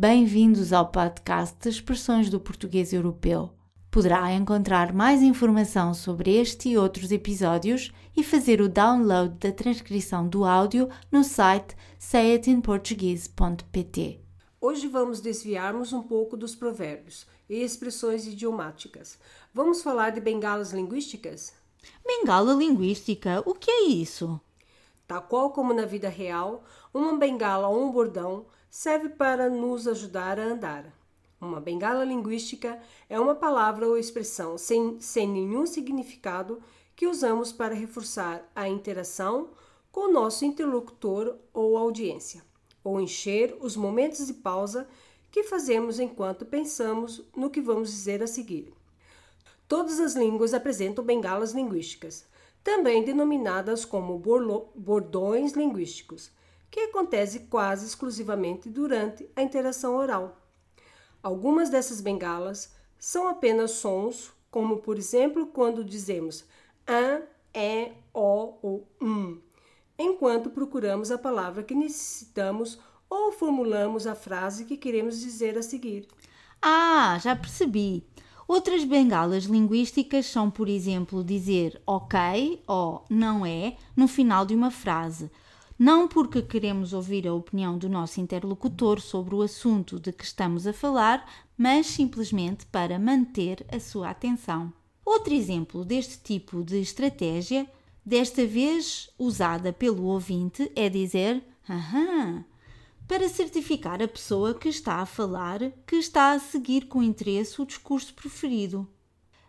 Bem-vindos 0.00 0.72
ao 0.72 0.92
podcast 0.92 1.56
de 1.60 1.70
Expressões 1.70 2.30
do 2.30 2.38
Português 2.38 2.92
Europeu. 2.92 3.50
Poderá 3.90 4.32
encontrar 4.32 4.92
mais 4.92 5.22
informação 5.22 5.92
sobre 5.92 6.36
este 6.36 6.68
e 6.68 6.78
outros 6.78 7.10
episódios 7.10 7.92
e 8.16 8.22
fazer 8.22 8.60
o 8.60 8.68
download 8.68 9.34
da 9.40 9.50
transcrição 9.50 10.28
do 10.28 10.44
áudio 10.44 10.88
no 11.10 11.24
site 11.24 11.76
sayitinportuguese.pt. 11.98 14.20
Hoje 14.60 14.86
vamos 14.86 15.20
desviarmos 15.20 15.92
um 15.92 16.04
pouco 16.04 16.36
dos 16.36 16.54
provérbios 16.54 17.26
e 17.50 17.56
expressões 17.56 18.24
idiomáticas. 18.24 19.18
Vamos 19.52 19.82
falar 19.82 20.10
de 20.10 20.20
bengalas 20.20 20.72
linguísticas? 20.72 21.52
Bengala 22.06 22.52
linguística, 22.52 23.42
o 23.44 23.52
que 23.52 23.68
é 23.68 23.86
isso? 23.86 24.40
Tal 25.08 25.22
qual 25.22 25.50
como 25.50 25.74
na 25.74 25.86
vida 25.86 26.08
real, 26.08 26.62
uma 26.94 27.16
bengala 27.16 27.66
ou 27.66 27.84
um 27.84 27.90
bordão 27.90 28.46
serve 28.70 29.08
para 29.08 29.48
nos 29.48 29.86
ajudar 29.86 30.38
a 30.38 30.44
andar. 30.44 30.92
Uma 31.40 31.60
bengala 31.60 32.04
linguística 32.04 32.80
é 33.08 33.18
uma 33.18 33.34
palavra 33.34 33.86
ou 33.86 33.96
expressão 33.96 34.58
sem, 34.58 35.00
sem 35.00 35.28
nenhum 35.28 35.66
significado 35.66 36.60
que 36.96 37.06
usamos 37.06 37.52
para 37.52 37.74
reforçar 37.74 38.42
a 38.54 38.68
interação 38.68 39.50
com 39.92 40.08
o 40.08 40.12
nosso 40.12 40.44
interlocutor 40.44 41.36
ou 41.54 41.76
audiência, 41.76 42.42
ou 42.82 43.00
encher 43.00 43.56
os 43.60 43.76
momentos 43.76 44.26
de 44.26 44.34
pausa 44.34 44.88
que 45.30 45.44
fazemos 45.44 46.00
enquanto 46.00 46.44
pensamos 46.44 47.22
no 47.36 47.50
que 47.50 47.60
vamos 47.60 47.90
dizer 47.90 48.22
a 48.22 48.26
seguir. 48.26 48.72
Todas 49.68 50.00
as 50.00 50.14
línguas 50.14 50.54
apresentam 50.54 51.04
bengalas 51.04 51.52
linguísticas, 51.52 52.26
também 52.64 53.04
denominadas 53.04 53.84
como 53.84 54.18
bordões 54.74 55.52
linguísticos, 55.52 56.30
que 56.70 56.80
acontece 56.80 57.40
quase 57.40 57.86
exclusivamente 57.86 58.68
durante 58.68 59.28
a 59.34 59.42
interação 59.42 59.96
oral. 59.96 60.36
Algumas 61.22 61.70
dessas 61.70 62.00
bengalas 62.00 62.74
são 62.98 63.28
apenas 63.28 63.72
sons, 63.72 64.32
como 64.50 64.78
por 64.78 64.96
exemplo 64.96 65.46
quando 65.46 65.84
dizemos 65.84 66.44
a, 66.86 67.20
é, 67.52 67.92
o 68.14 68.54
ou 68.62 68.88
um, 69.00 69.38
enquanto 69.98 70.50
procuramos 70.50 71.10
a 71.10 71.18
palavra 71.18 71.62
que 71.62 71.74
necessitamos 71.74 72.78
ou 73.08 73.32
formulamos 73.32 74.06
a 74.06 74.14
frase 74.14 74.64
que 74.64 74.76
queremos 74.76 75.20
dizer 75.20 75.56
a 75.56 75.62
seguir. 75.62 76.06
Ah, 76.60 77.18
já 77.22 77.34
percebi. 77.34 78.06
Outras 78.46 78.84
bengalas 78.84 79.44
linguísticas 79.44 80.26
são, 80.26 80.50
por 80.50 80.68
exemplo, 80.68 81.22
dizer 81.22 81.80
ok 81.86 82.62
ou 82.66 83.04
não 83.08 83.44
é 83.44 83.76
no 83.94 84.08
final 84.08 84.46
de 84.46 84.54
uma 84.54 84.70
frase 84.70 85.30
não 85.78 86.08
porque 86.08 86.42
queremos 86.42 86.92
ouvir 86.92 87.28
a 87.28 87.32
opinião 87.32 87.78
do 87.78 87.88
nosso 87.88 88.20
interlocutor 88.20 89.00
sobre 89.00 89.34
o 89.34 89.42
assunto 89.42 90.00
de 90.00 90.12
que 90.12 90.24
estamos 90.24 90.66
a 90.66 90.72
falar, 90.72 91.24
mas 91.56 91.86
simplesmente 91.86 92.66
para 92.66 92.98
manter 92.98 93.64
a 93.70 93.78
sua 93.78 94.10
atenção. 94.10 94.72
Outro 95.04 95.32
exemplo 95.32 95.84
deste 95.84 96.18
tipo 96.18 96.64
de 96.64 96.80
estratégia, 96.80 97.70
desta 98.04 98.44
vez 98.44 99.08
usada 99.18 99.72
pelo 99.72 100.04
ouvinte, 100.04 100.70
é 100.74 100.88
dizer 100.88 101.42
aham, 101.68 102.44
para 103.06 103.28
certificar 103.28 104.02
a 104.02 104.08
pessoa 104.08 104.54
que 104.54 104.68
está 104.68 104.96
a 104.96 105.06
falar 105.06 105.60
que 105.86 105.96
está 105.96 106.32
a 106.32 106.38
seguir 106.38 106.88
com 106.88 107.02
interesse 107.02 107.62
o 107.62 107.66
discurso 107.66 108.12
preferido. 108.14 108.86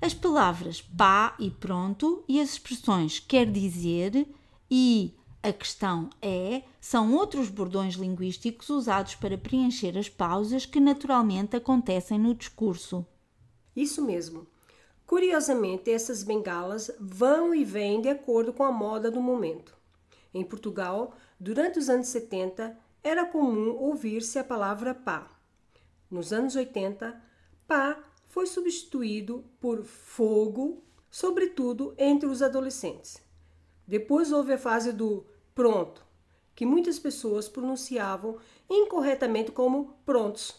As 0.00 0.14
palavras 0.14 0.80
pá 0.80 1.34
e 1.38 1.50
pronto 1.50 2.24
e 2.28 2.40
as 2.40 2.52
expressões 2.52 3.18
quer 3.18 3.50
dizer 3.50 4.26
e 4.70 5.14
a 5.42 5.52
questão 5.52 6.08
é, 6.20 6.62
são 6.80 7.14
outros 7.14 7.48
bordões 7.48 7.94
linguísticos 7.94 8.68
usados 8.68 9.16
para 9.16 9.36
preencher 9.36 9.98
as 9.98 10.08
pausas 10.08 10.64
que 10.64 10.78
naturalmente 10.78 11.56
acontecem 11.56 12.18
no 12.18 12.34
discurso. 12.34 13.04
Isso 13.74 14.04
mesmo. 14.04 14.46
Curiosamente, 15.04 15.90
essas 15.90 16.22
bengalas 16.22 16.90
vão 17.00 17.54
e 17.54 17.64
vêm 17.64 18.00
de 18.00 18.08
acordo 18.08 18.52
com 18.52 18.62
a 18.62 18.70
moda 18.70 19.10
do 19.10 19.20
momento. 19.20 19.76
Em 20.32 20.44
Portugal, 20.44 21.14
durante 21.38 21.78
os 21.78 21.88
anos 21.88 22.06
70, 22.06 22.78
era 23.02 23.26
comum 23.26 23.72
ouvir-se 23.72 24.38
a 24.38 24.44
palavra 24.44 24.94
pá. 24.94 25.28
Nos 26.10 26.32
anos 26.32 26.54
80, 26.54 27.20
pá 27.66 27.98
foi 28.28 28.46
substituído 28.46 29.44
por 29.60 29.82
fogo, 29.84 30.82
sobretudo 31.10 31.94
entre 31.98 32.28
os 32.28 32.40
adolescentes. 32.40 33.20
Depois 33.86 34.32
houve 34.32 34.54
a 34.54 34.58
fase 34.58 34.92
do 34.92 35.26
pronto, 35.54 36.04
que 36.54 36.66
muitas 36.66 36.98
pessoas 36.98 37.48
pronunciavam 37.48 38.36
incorretamente 38.68 39.50
como 39.50 39.96
prontos. 40.04 40.54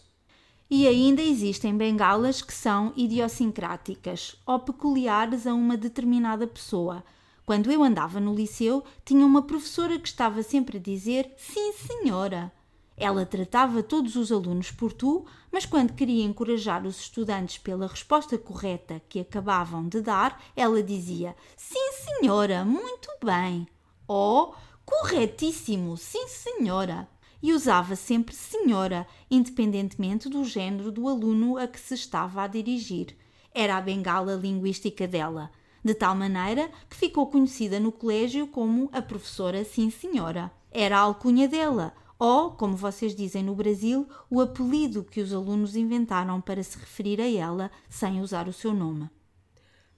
E 0.70 0.88
ainda 0.88 1.22
existem 1.22 1.76
bengalas 1.76 2.40
que 2.40 2.52
são 2.52 2.92
idiosincráticas 2.96 4.36
ou 4.46 4.58
peculiares 4.60 5.46
a 5.46 5.54
uma 5.54 5.76
determinada 5.76 6.46
pessoa. 6.46 7.04
Quando 7.44 7.70
eu 7.70 7.82
andava 7.84 8.18
no 8.18 8.34
liceu, 8.34 8.82
tinha 9.04 9.26
uma 9.26 9.42
professora 9.42 9.98
que 9.98 10.08
estava 10.08 10.42
sempre 10.42 10.78
a 10.78 10.80
dizer 10.80 11.30
sim, 11.36 11.72
senhora. 11.74 12.50
Ela 12.96 13.26
tratava 13.26 13.82
todos 13.82 14.16
os 14.16 14.30
alunos 14.32 14.70
por 14.70 14.92
tu, 14.92 15.26
mas 15.52 15.66
quando 15.66 15.94
queria 15.94 16.24
encorajar 16.24 16.86
os 16.86 16.98
estudantes 17.00 17.58
pela 17.58 17.88
resposta 17.88 18.38
correta 18.38 19.02
que 19.08 19.20
acabavam 19.20 19.86
de 19.88 20.00
dar, 20.00 20.42
ela 20.56 20.82
dizia 20.82 21.36
sim, 21.56 21.92
senhora, 21.92 22.64
muito 22.64 23.08
bem. 23.22 23.66
Ou 24.06 24.54
Corretíssimo, 24.84 25.96
sim, 25.96 26.28
senhora! 26.28 27.08
E 27.42 27.52
usava 27.52 27.96
sempre 27.96 28.34
senhora, 28.34 29.06
independentemente 29.30 30.28
do 30.28 30.44
género 30.44 30.90
do 30.92 31.08
aluno 31.08 31.56
a 31.56 31.66
que 31.66 31.80
se 31.80 31.94
estava 31.94 32.42
a 32.42 32.46
dirigir. 32.46 33.16
Era 33.52 33.76
a 33.76 33.80
bengala 33.80 34.34
linguística 34.34 35.06
dela, 35.06 35.50
de 35.84 35.94
tal 35.94 36.14
maneira 36.14 36.70
que 36.88 36.96
ficou 36.96 37.26
conhecida 37.26 37.78
no 37.78 37.92
colégio 37.92 38.46
como 38.46 38.88
a 38.92 39.02
professora 39.02 39.64
Sim 39.64 39.90
Senhora. 39.90 40.50
Era 40.70 40.98
a 40.98 41.02
alcunha 41.02 41.46
dela, 41.46 41.94
ou, 42.18 42.52
como 42.52 42.76
vocês 42.76 43.14
dizem 43.14 43.42
no 43.42 43.54
Brasil, 43.54 44.08
o 44.30 44.40
apelido 44.40 45.04
que 45.04 45.20
os 45.20 45.32
alunos 45.32 45.76
inventaram 45.76 46.40
para 46.40 46.62
se 46.62 46.78
referir 46.78 47.20
a 47.20 47.30
ela 47.30 47.70
sem 47.88 48.20
usar 48.20 48.48
o 48.48 48.52
seu 48.52 48.72
nome. 48.72 49.10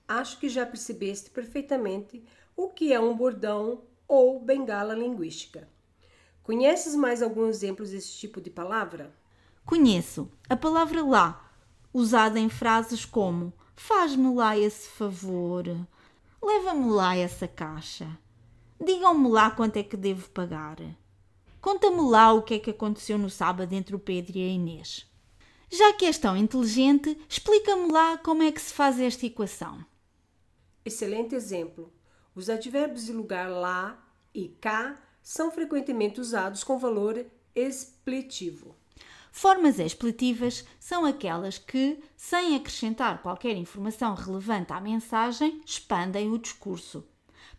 Acho 0.08 0.38
que 0.38 0.48
já 0.48 0.64
percebeste 0.64 1.30
perfeitamente 1.30 2.24
o 2.56 2.68
que 2.68 2.92
é 2.92 3.00
um 3.00 3.16
bordão 3.16 3.82
ou 4.08 4.40
bengala 4.40 4.94
linguística. 4.94 5.68
Conheces 6.42 6.94
mais 6.94 7.22
alguns 7.22 7.56
exemplos 7.56 7.90
desse 7.90 8.12
tipo 8.12 8.40
de 8.40 8.50
palavra? 8.50 9.12
Conheço. 9.64 10.30
A 10.48 10.56
palavra 10.56 11.04
lá, 11.04 11.50
usada 11.92 12.38
em 12.38 12.48
frases 12.48 13.04
como 13.04 13.52
faz-me 13.74 14.34
lá 14.34 14.56
esse 14.56 14.88
favor, 14.88 15.64
leva-me 16.42 16.90
lá 16.90 17.16
essa 17.16 17.46
caixa, 17.46 18.08
digam-me 18.82 19.28
lá 19.28 19.50
quanto 19.50 19.76
é 19.76 19.82
que 19.82 19.96
devo 19.96 20.30
pagar, 20.30 20.78
conta-me 21.60 22.00
lá 22.08 22.32
o 22.32 22.42
que 22.42 22.54
é 22.54 22.58
que 22.58 22.70
aconteceu 22.70 23.18
no 23.18 23.28
sábado 23.28 23.72
entre 23.72 23.94
o 23.94 23.98
Pedro 23.98 24.38
e 24.38 24.42
a 24.42 24.48
Inês. 24.48 25.06
Já 25.70 25.92
que 25.92 26.06
és 26.06 26.16
tão 26.16 26.36
inteligente, 26.36 27.18
explica-me 27.28 27.90
lá 27.90 28.16
como 28.18 28.42
é 28.42 28.52
que 28.52 28.60
se 28.60 28.72
faz 28.72 29.00
esta 29.00 29.26
equação. 29.26 29.84
Excelente 30.84 31.34
exemplo. 31.34 31.92
Os 32.36 32.50
advérbios 32.50 33.06
de 33.06 33.14
lugar 33.14 33.48
lá 33.50 33.98
e 34.34 34.48
cá 34.60 35.00
são 35.22 35.50
frequentemente 35.50 36.20
usados 36.20 36.62
com 36.62 36.78
valor 36.78 37.24
expletivo. 37.54 38.76
Formas 39.32 39.78
expletivas 39.78 40.62
são 40.78 41.06
aquelas 41.06 41.56
que, 41.56 41.98
sem 42.14 42.54
acrescentar 42.54 43.22
qualquer 43.22 43.56
informação 43.56 44.14
relevante 44.14 44.70
à 44.70 44.78
mensagem, 44.78 45.62
expandem 45.64 46.30
o 46.30 46.38
discurso. 46.38 47.02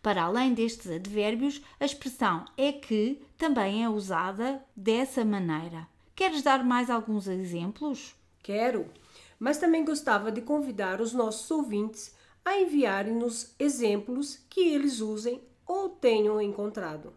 Para 0.00 0.22
além 0.22 0.54
destes 0.54 0.88
advérbios, 0.88 1.60
a 1.80 1.84
expressão 1.84 2.44
é 2.56 2.70
que 2.70 3.20
também 3.36 3.82
é 3.82 3.88
usada 3.88 4.62
dessa 4.76 5.24
maneira. 5.24 5.88
Queres 6.14 6.40
dar 6.40 6.64
mais 6.64 6.88
alguns 6.88 7.26
exemplos? 7.26 8.14
Quero, 8.40 8.86
mas 9.40 9.58
também 9.58 9.84
gostava 9.84 10.30
de 10.30 10.40
convidar 10.40 11.00
os 11.00 11.12
nossos 11.12 11.50
ouvintes 11.50 12.16
a 12.48 12.58
enviarem-nos 12.58 13.54
exemplos 13.58 14.42
que 14.48 14.60
eles 14.60 15.00
usem 15.00 15.40
ou 15.66 15.90
tenham 15.90 16.40
encontrado. 16.40 17.12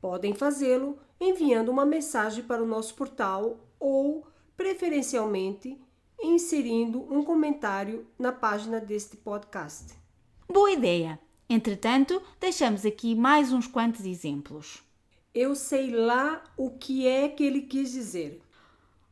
Podem 0.00 0.34
fazê-lo 0.34 0.96
enviando 1.20 1.68
uma 1.68 1.84
mensagem 1.84 2.44
para 2.44 2.62
o 2.62 2.66
nosso 2.66 2.94
portal 2.94 3.58
ou, 3.80 4.24
preferencialmente, 4.56 5.76
inserindo 6.20 7.02
um 7.12 7.24
comentário 7.24 8.06
na 8.16 8.30
página 8.30 8.78
deste 8.78 9.16
podcast. 9.16 9.94
Boa 10.48 10.70
ideia! 10.70 11.18
Entretanto, 11.50 12.22
deixamos 12.38 12.86
aqui 12.86 13.16
mais 13.16 13.52
uns 13.52 13.66
quantos 13.66 14.06
exemplos. 14.06 14.80
Eu 15.34 15.56
sei 15.56 15.90
lá 15.90 16.42
o 16.56 16.70
que 16.70 17.06
é 17.06 17.28
que 17.28 17.42
ele 17.42 17.62
quis 17.62 17.90
dizer. 17.90 18.40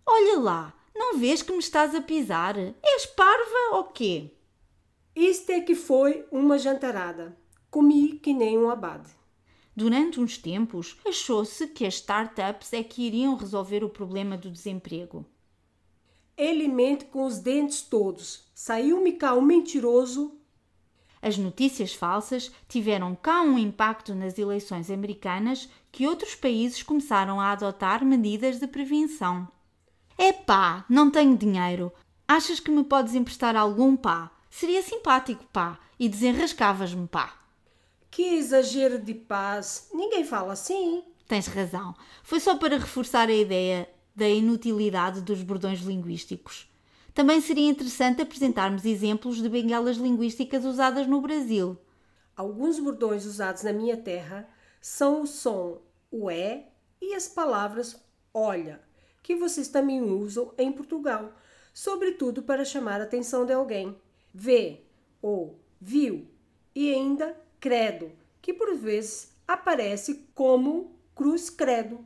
Olha 0.06 0.38
lá, 0.38 0.74
não 0.94 1.18
vês 1.18 1.42
que 1.42 1.52
me 1.52 1.58
estás 1.58 1.92
a 1.92 2.00
pisar? 2.00 2.56
És 2.56 3.06
parva 3.06 3.76
ou 3.76 3.84
quê? 3.84 4.30
Isto 5.20 5.50
é 5.50 5.60
que 5.60 5.74
foi 5.74 6.24
uma 6.32 6.58
jantarada. 6.58 7.36
Comi 7.70 8.18
que 8.18 8.32
nem 8.32 8.56
um 8.56 8.70
abade. 8.70 9.10
Durante 9.76 10.18
uns 10.18 10.38
tempos, 10.38 10.98
achou-se 11.06 11.66
que 11.66 11.84
as 11.84 11.96
startups 11.96 12.72
é 12.72 12.82
que 12.82 13.02
iriam 13.02 13.34
resolver 13.34 13.84
o 13.84 13.90
problema 13.90 14.38
do 14.38 14.50
desemprego. 14.50 15.26
Ele 16.38 16.66
mente 16.66 17.04
com 17.04 17.26
os 17.26 17.38
dentes 17.38 17.82
todos. 17.82 18.50
Saiu-me 18.54 19.12
cá 19.12 19.34
um 19.34 19.42
mentiroso. 19.42 20.38
As 21.20 21.36
notícias 21.36 21.92
falsas 21.92 22.50
tiveram 22.66 23.14
cá 23.14 23.42
um 23.42 23.58
impacto 23.58 24.14
nas 24.14 24.38
eleições 24.38 24.90
americanas 24.90 25.68
que 25.92 26.06
outros 26.06 26.34
países 26.34 26.82
começaram 26.82 27.38
a 27.38 27.52
adotar 27.52 28.02
medidas 28.06 28.58
de 28.58 28.66
prevenção. 28.66 29.46
Epá, 30.18 30.86
não 30.88 31.10
tenho 31.10 31.36
dinheiro. 31.36 31.92
Achas 32.26 32.58
que 32.58 32.70
me 32.70 32.84
podes 32.84 33.14
emprestar 33.14 33.54
algum 33.54 33.94
pá? 33.94 34.39
Seria 34.50 34.82
simpático, 34.82 35.44
pá, 35.52 35.78
e 35.98 36.08
desenrascavas-me, 36.08 37.06
pá. 37.06 37.38
Que 38.10 38.34
exagero 38.34 38.98
de 38.98 39.14
paz. 39.14 39.88
Ninguém 39.94 40.24
fala 40.24 40.52
assim. 40.52 41.04
Tens 41.28 41.46
razão. 41.46 41.94
Foi 42.24 42.40
só 42.40 42.56
para 42.56 42.76
reforçar 42.76 43.28
a 43.28 43.32
ideia 43.32 43.88
da 44.14 44.28
inutilidade 44.28 45.20
dos 45.20 45.42
bordões 45.42 45.80
linguísticos. 45.80 46.68
Também 47.14 47.40
seria 47.40 47.68
interessante 47.68 48.20
apresentarmos 48.20 48.84
exemplos 48.84 49.40
de 49.40 49.48
bengalas 49.48 49.96
linguísticas 49.96 50.64
usadas 50.64 51.06
no 51.06 51.20
Brasil. 51.20 51.78
Alguns 52.36 52.80
bordões 52.80 53.24
usados 53.24 53.62
na 53.62 53.72
minha 53.72 53.96
terra 53.96 54.48
são 54.80 55.22
o 55.22 55.26
som 55.26 55.80
o 56.10 56.28
é 56.28 56.66
e 57.00 57.14
as 57.14 57.28
palavras 57.28 57.96
olha, 58.34 58.80
que 59.22 59.36
vocês 59.36 59.68
também 59.68 60.00
usam 60.02 60.52
em 60.58 60.72
Portugal, 60.72 61.32
sobretudo 61.72 62.42
para 62.42 62.64
chamar 62.64 63.00
a 63.00 63.04
atenção 63.04 63.44
de 63.44 63.52
alguém. 63.52 63.96
Vê 64.32 64.80
ou 65.20 65.58
viu 65.80 66.26
e 66.74 66.92
ainda 66.92 67.36
credo, 67.58 68.12
que 68.40 68.52
por 68.52 68.74
vezes 68.76 69.32
aparece 69.46 70.26
como 70.34 70.92
cruz 71.14 71.50
credo. 71.50 72.00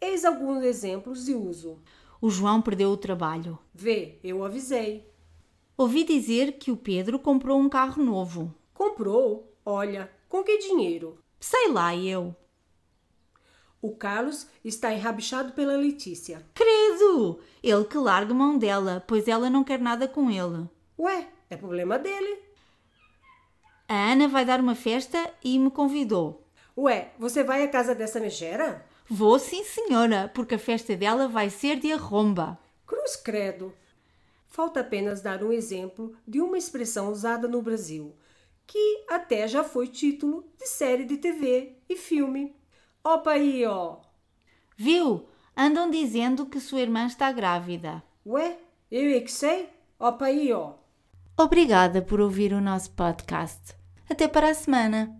Eis 0.00 0.24
alguns 0.24 0.62
exemplos 0.62 1.24
de 1.24 1.34
uso. 1.34 1.78
O 2.20 2.30
João 2.30 2.60
perdeu 2.60 2.90
o 2.90 2.96
trabalho. 2.96 3.58
Vê, 3.72 4.18
eu 4.22 4.44
avisei. 4.44 5.08
Ouvi 5.76 6.02
dizer 6.02 6.58
que 6.58 6.70
o 6.72 6.76
Pedro 6.76 7.18
comprou 7.18 7.58
um 7.58 7.68
carro 7.68 8.02
novo. 8.02 8.52
Comprou? 8.74 9.56
Olha, 9.64 10.10
com 10.28 10.42
que 10.42 10.58
dinheiro? 10.58 11.18
Sei 11.38 11.68
lá 11.70 11.94
eu. 11.94 12.34
O 13.80 13.94
Carlos 13.94 14.48
está 14.64 14.92
enrabixado 14.92 15.52
pela 15.52 15.76
Letícia. 15.76 16.44
Credo! 16.52 17.38
Ele 17.62 17.84
que 17.84 17.96
larga 17.96 18.34
mão 18.34 18.58
dela, 18.58 19.04
pois 19.06 19.28
ela 19.28 19.48
não 19.48 19.62
quer 19.62 19.78
nada 19.78 20.08
com 20.08 20.28
ele. 20.28 20.68
Ué, 20.98 21.28
é 21.50 21.56
problema 21.56 21.98
dele. 21.98 22.38
A 23.88 24.12
Ana 24.12 24.28
vai 24.28 24.44
dar 24.44 24.60
uma 24.60 24.74
festa 24.74 25.32
e 25.42 25.58
me 25.58 25.70
convidou. 25.70 26.46
Ué, 26.76 27.12
você 27.18 27.42
vai 27.42 27.62
à 27.62 27.68
casa 27.68 27.94
dessa 27.94 28.20
megera? 28.20 28.86
Vou 29.08 29.38
sim, 29.38 29.64
senhora, 29.64 30.30
porque 30.34 30.56
a 30.56 30.58
festa 30.58 30.94
dela 30.94 31.26
vai 31.26 31.48
ser 31.48 31.80
de 31.80 31.90
arromba. 31.90 32.58
Cruz 32.86 33.16
credo. 33.16 33.74
Falta 34.48 34.80
apenas 34.80 35.22
dar 35.22 35.42
um 35.42 35.52
exemplo 35.52 36.14
de 36.26 36.40
uma 36.40 36.58
expressão 36.58 37.10
usada 37.10 37.48
no 37.48 37.62
Brasil, 37.62 38.14
que 38.66 39.04
até 39.08 39.48
já 39.48 39.64
foi 39.64 39.86
título 39.86 40.44
de 40.58 40.68
série 40.68 41.04
de 41.04 41.16
TV 41.16 41.76
e 41.88 41.96
filme. 41.96 42.54
Opa 43.02 43.32
aí, 43.32 43.64
ó. 43.64 43.96
Viu? 44.76 45.26
Andam 45.56 45.90
dizendo 45.90 46.46
que 46.46 46.60
sua 46.60 46.80
irmã 46.80 47.06
está 47.06 47.32
grávida. 47.32 48.02
Ué, 48.26 48.58
eu 48.90 49.16
é 49.16 49.20
que 49.20 49.32
sei? 49.32 49.70
Opa 49.98 50.26
aí, 50.26 50.52
ó. 50.52 50.74
Obrigada 51.40 52.02
por 52.02 52.20
ouvir 52.20 52.52
o 52.52 52.60
nosso 52.60 52.90
podcast. 52.90 53.72
Até 54.10 54.26
para 54.26 54.50
a 54.50 54.54
semana. 54.54 55.18